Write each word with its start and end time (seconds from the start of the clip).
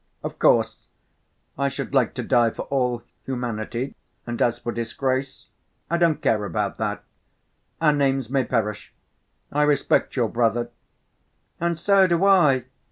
"Of 0.23 0.39
course... 0.39 0.87
I 1.59 1.67
should 1.69 1.93
like 1.93 2.15
to 2.15 2.23
die 2.23 2.49
for 2.49 2.63
all 2.73 3.03
humanity, 3.25 3.93
and 4.25 4.41
as 4.41 4.57
for 4.57 4.71
disgrace, 4.71 5.49
I 5.91 5.99
don't 5.99 6.23
care 6.23 6.43
about 6.43 6.79
that—our 6.79 7.93
names 7.93 8.27
may 8.27 8.43
perish. 8.43 8.95
I 9.51 9.61
respect 9.61 10.15
your 10.15 10.27
brother!" 10.29 10.71
"And 11.59 11.77
so 11.77 12.07
do 12.07 12.25
I!" 12.25 12.65